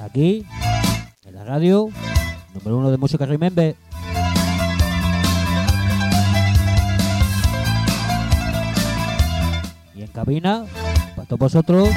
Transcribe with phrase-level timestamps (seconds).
[0.00, 0.44] Aquí,
[1.24, 1.88] en la radio,
[2.52, 3.76] número uno de música Remember.
[9.94, 10.64] Y en cabina,
[11.14, 11.88] para todos vosotros,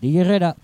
[0.00, 0.56] DJ Herrera.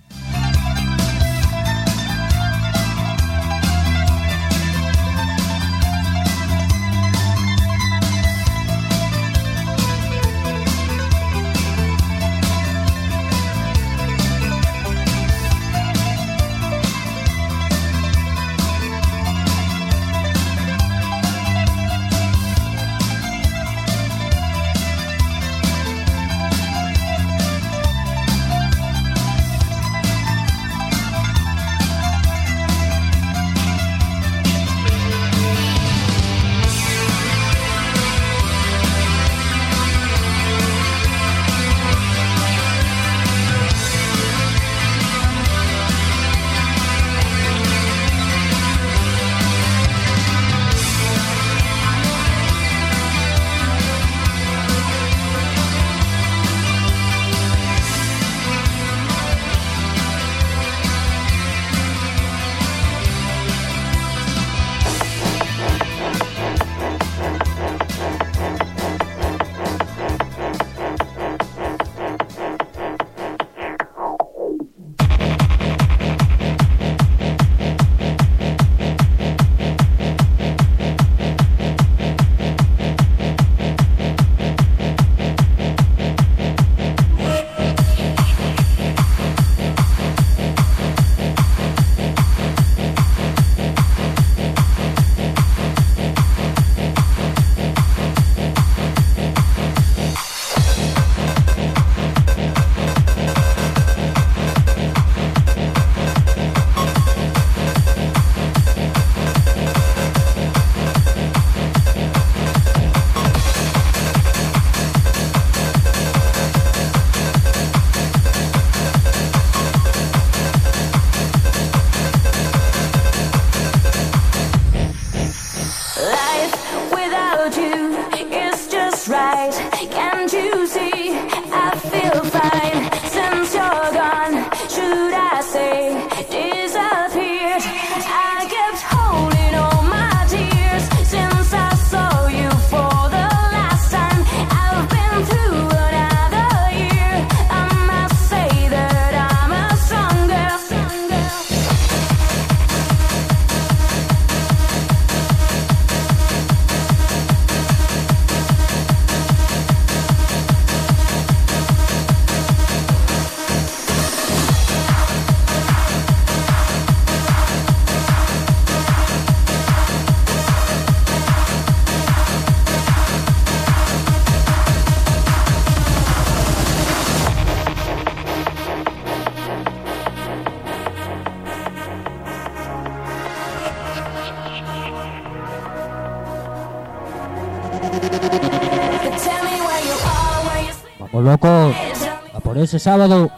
[191.38, 193.31] Por ese sábado.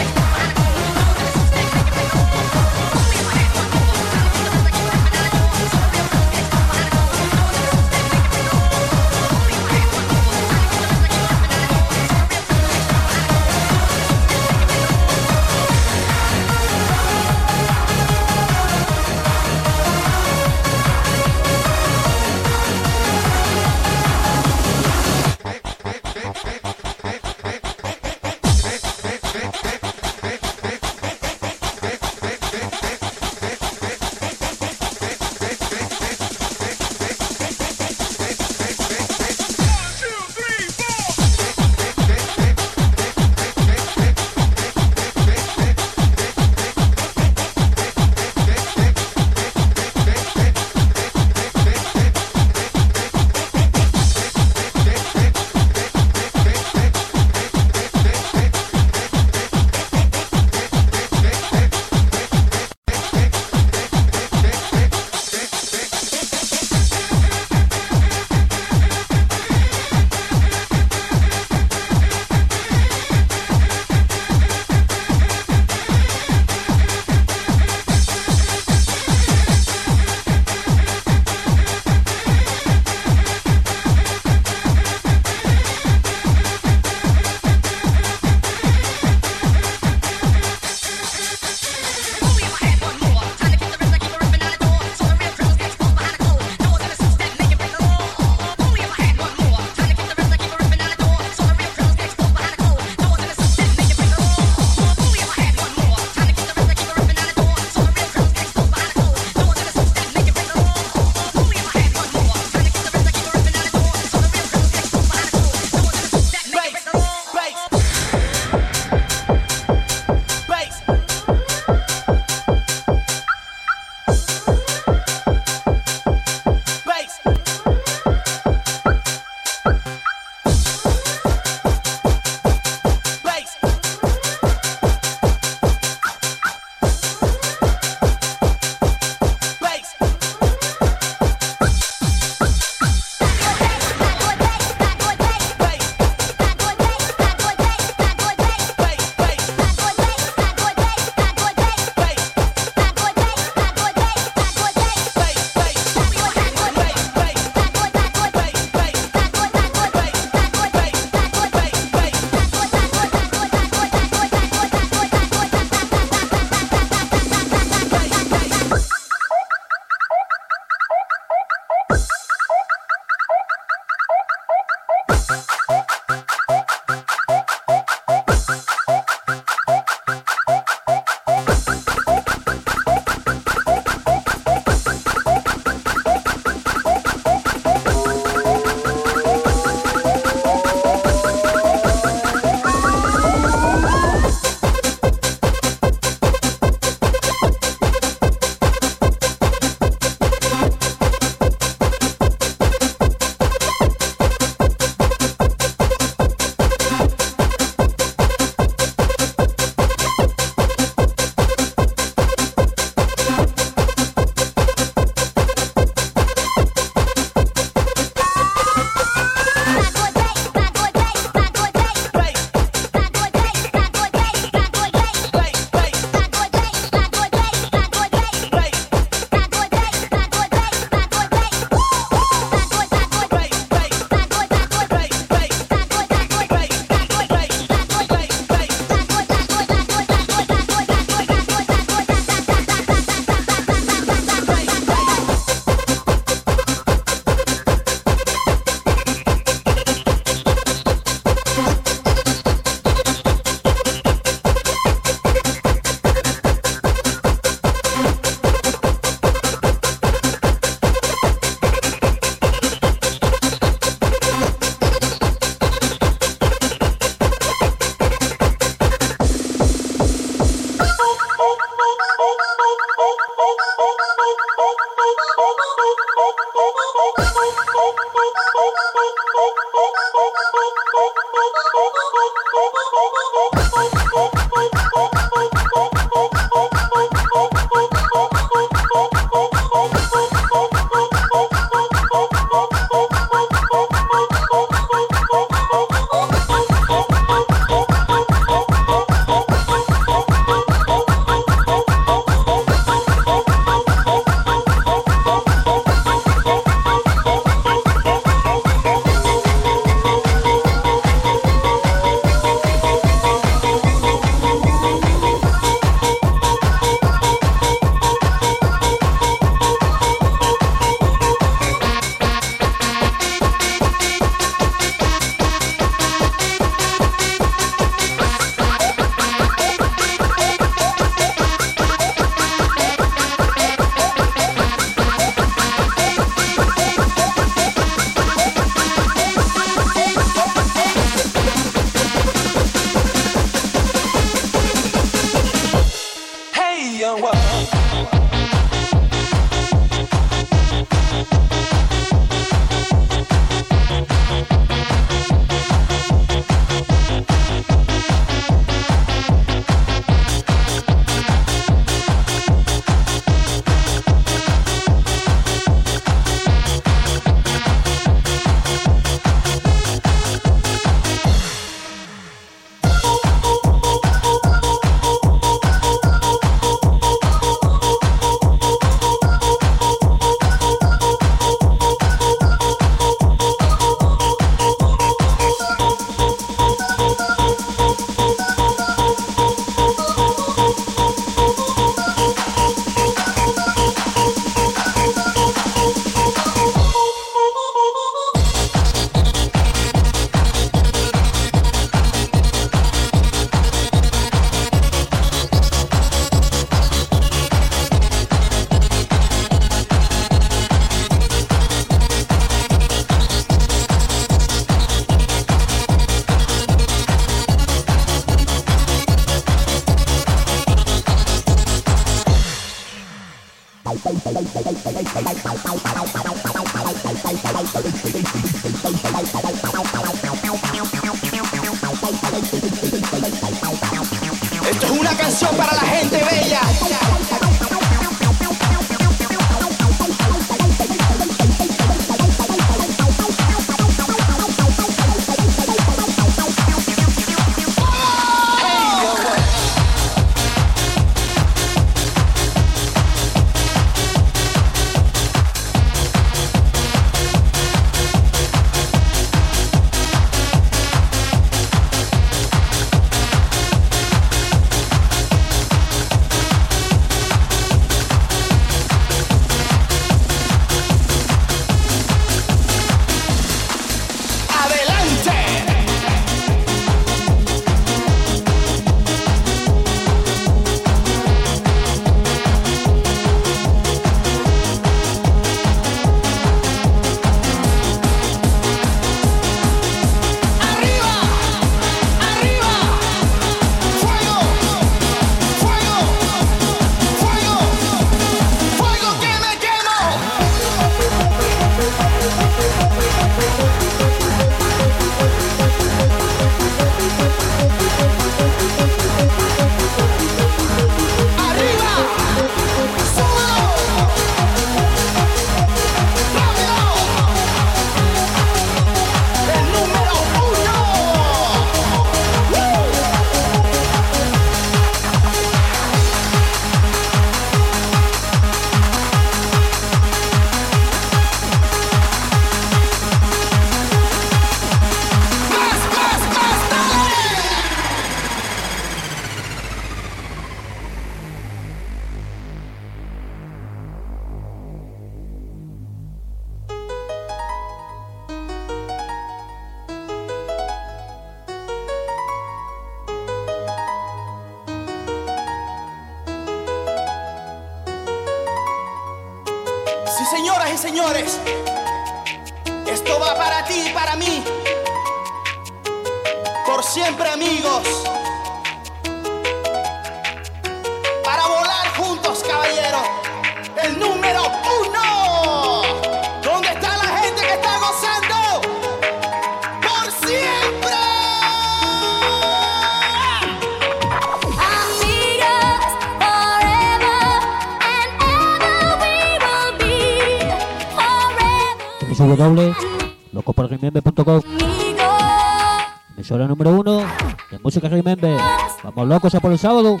[599.58, 600.00] 下一路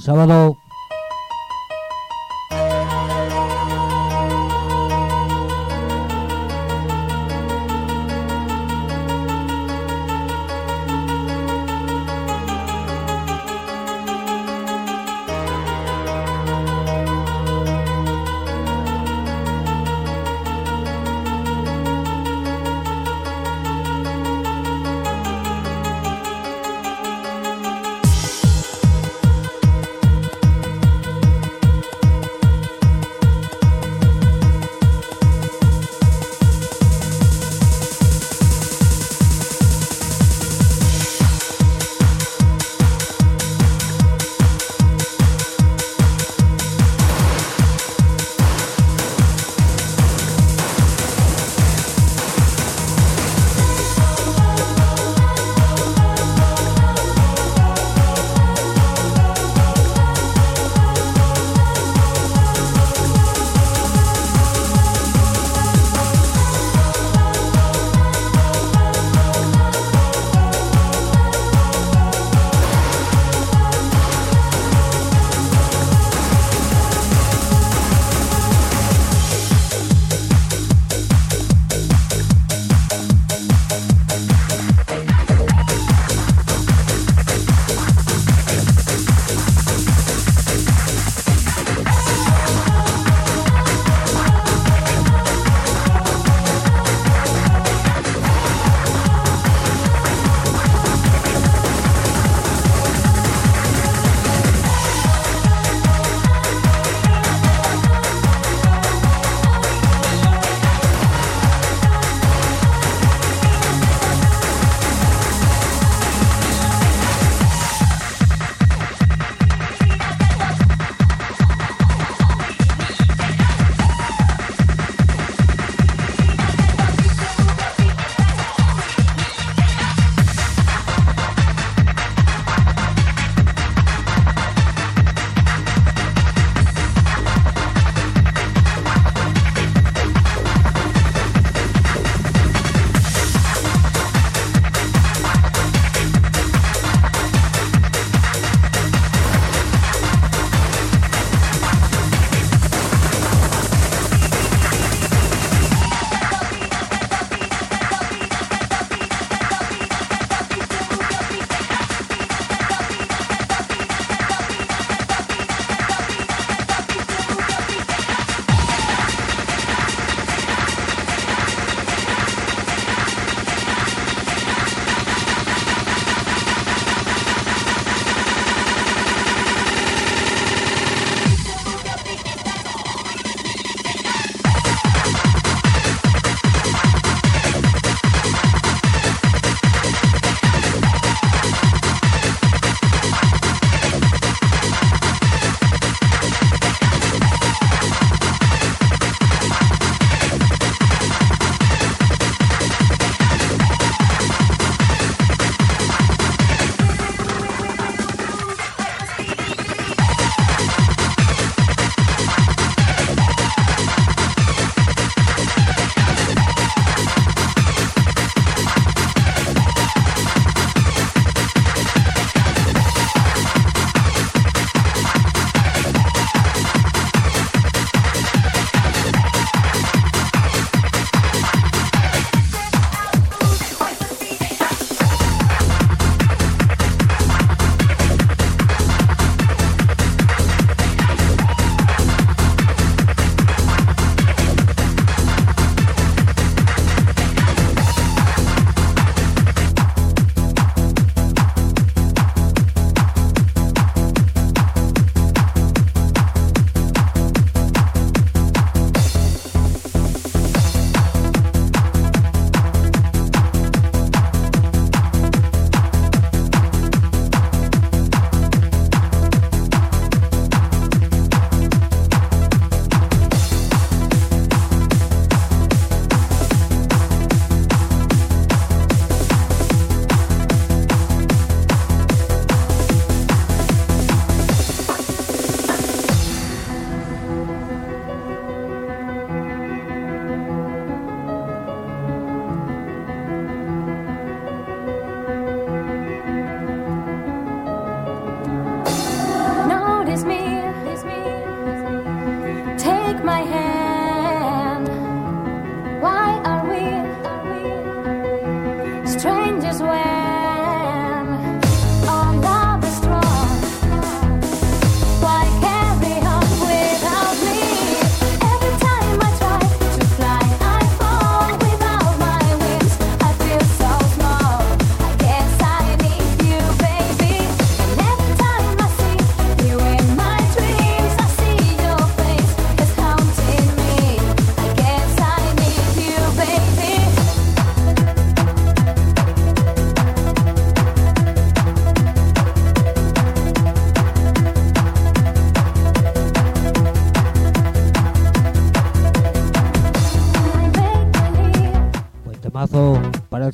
[0.00, 0.59] salado.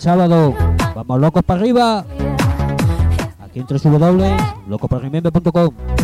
[0.06, 0.54] Sábado.
[0.94, 2.06] Vamos locos para arriba.
[3.42, 5.95] Aquí entre www.locoparrimembe.com.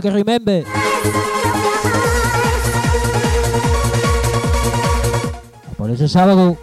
[0.00, 0.64] Que remember.
[5.76, 6.56] Por ese sábado.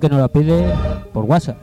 [0.00, 0.72] que nos la pide
[1.12, 1.55] por WhatsApp.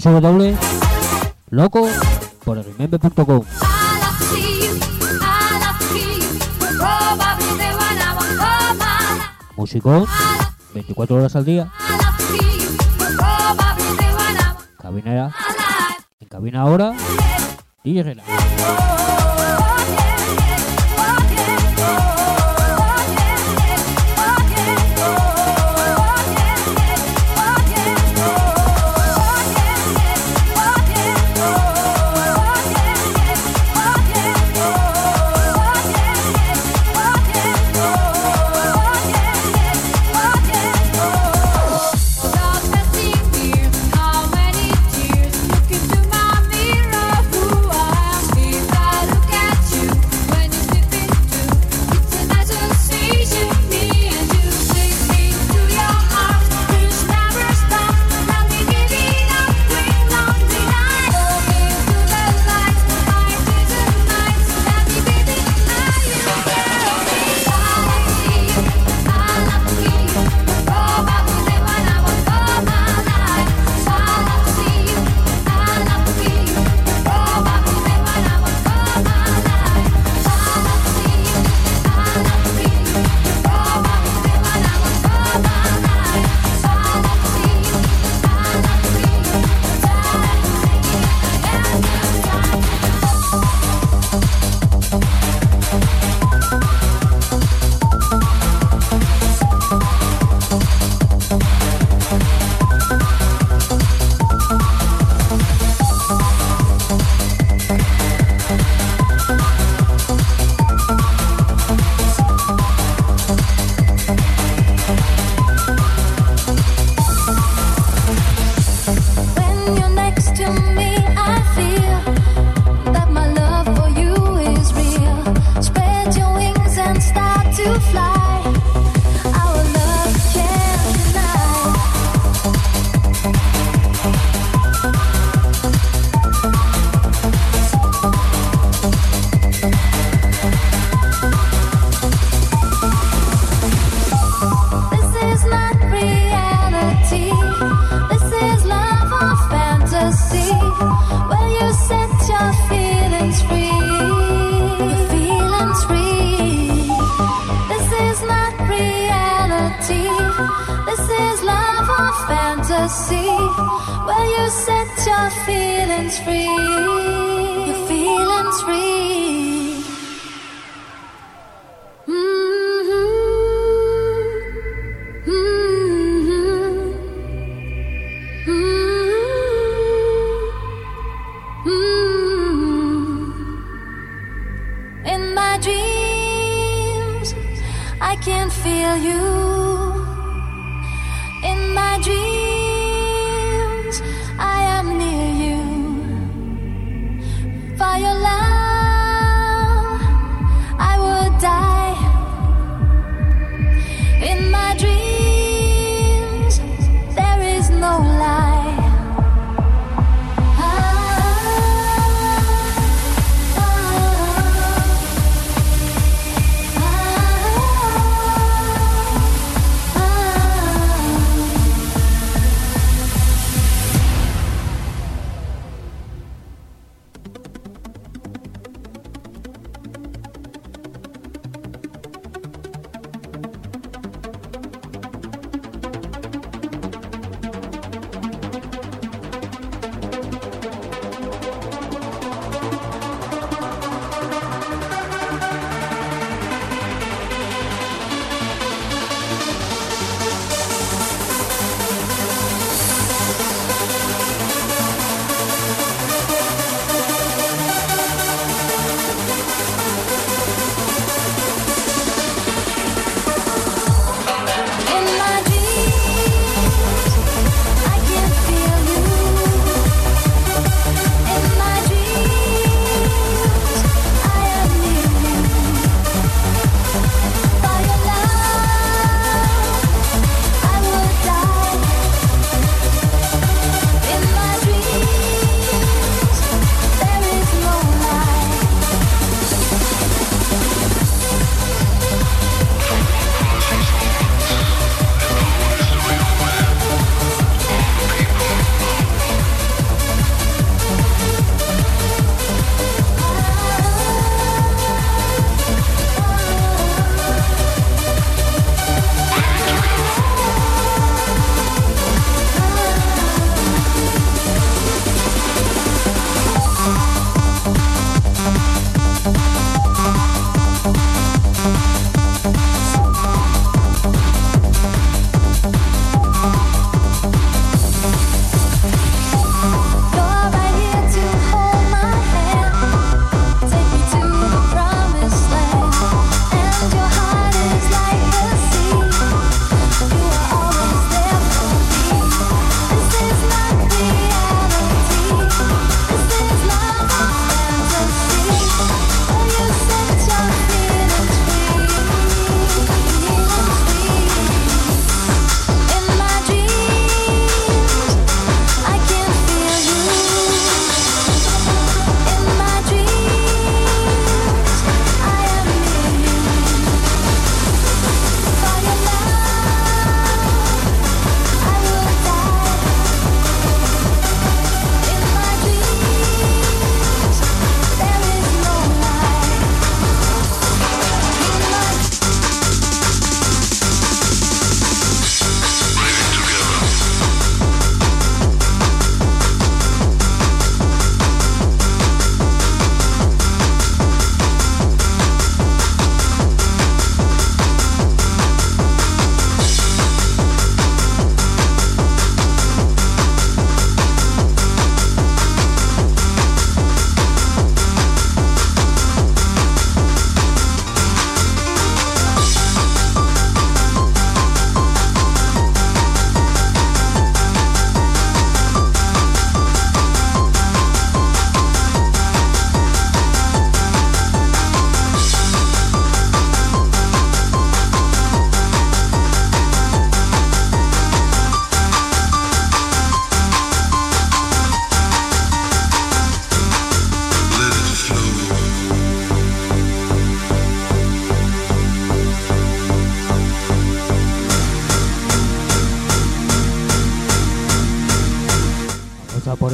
[0.00, 1.88] www.loco
[2.44, 2.64] por
[9.56, 10.06] Musicón,
[10.72, 11.70] 24 horas al día.
[14.78, 15.30] Cabinera,
[16.18, 16.94] en cabina ahora
[17.84, 18.99] y relax.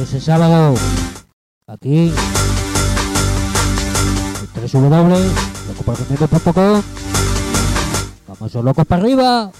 [0.07, 0.73] Ese sábado.
[1.67, 2.13] Aquí.
[4.41, 6.81] En www.locoparremember.com
[8.27, 9.51] Vamos a locos para arriba.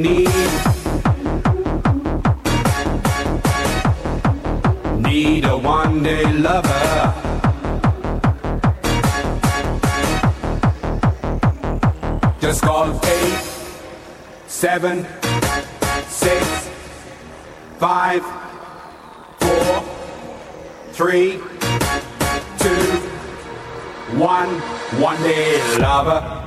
[0.00, 0.28] Need.
[4.98, 7.14] Need a one day lover.
[12.40, 13.38] Just call eight,
[14.46, 15.06] seven,
[16.08, 16.70] six,
[17.78, 18.22] five,
[19.38, 19.82] four,
[20.92, 21.40] three,
[22.58, 22.84] two,
[24.16, 24.48] one,
[24.98, 26.39] one day lover.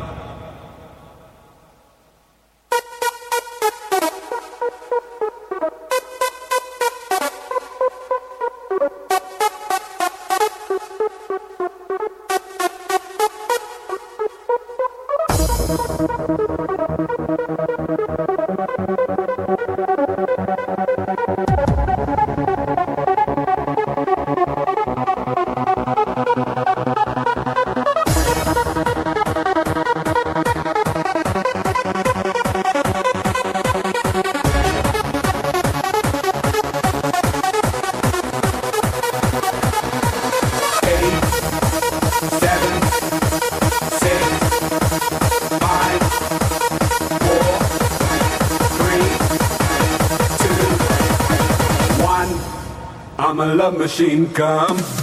[53.77, 55.02] Machine, come.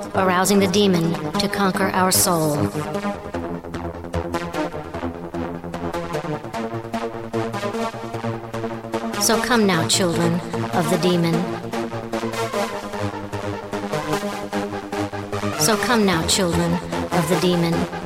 [0.21, 2.55] arousing the demon to conquer our soul.
[9.21, 10.33] So come now, children
[10.73, 11.33] of the demon.
[15.59, 18.00] So come now, children of the demon.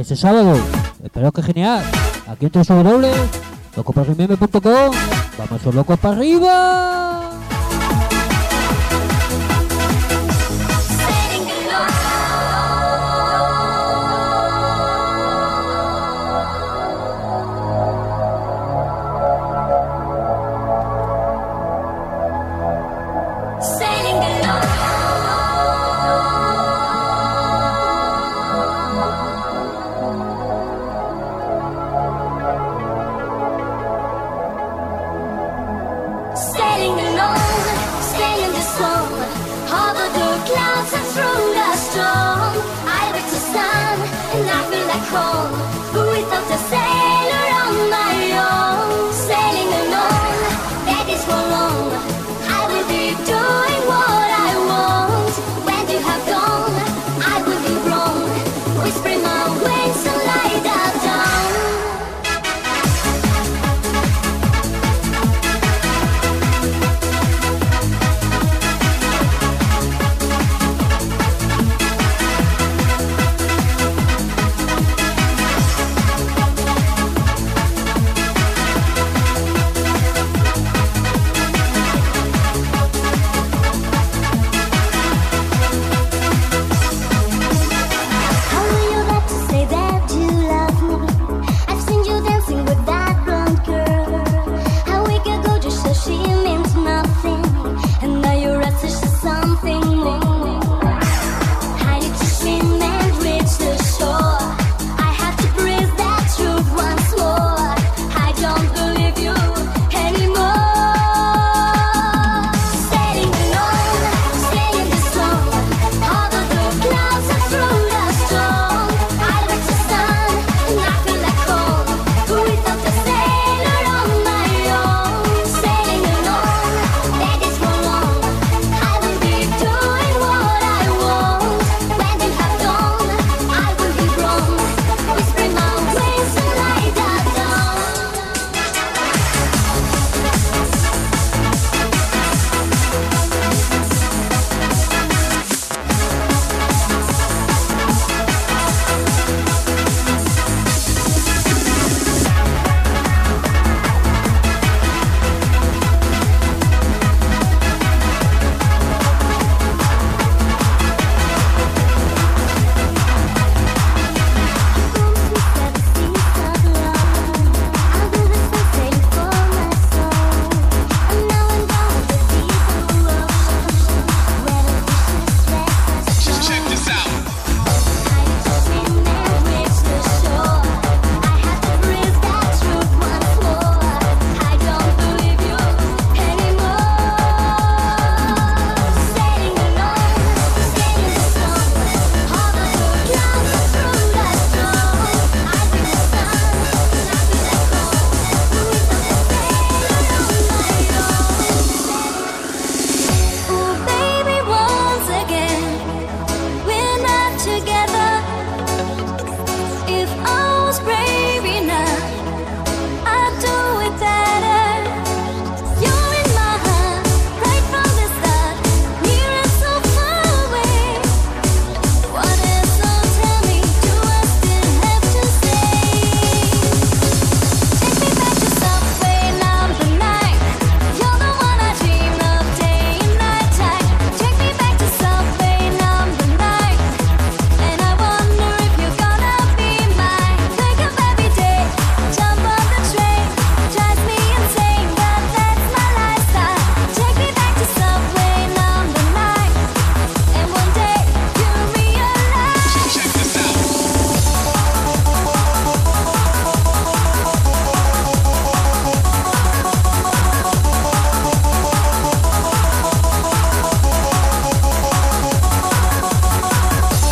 [0.00, 0.58] ese sábado.
[1.02, 1.82] Espero que genial.
[2.26, 4.94] Aquí en www.locoparrimeme.com.
[5.38, 7.07] Vamos los locos para arriba.